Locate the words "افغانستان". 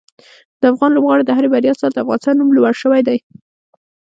2.03-2.35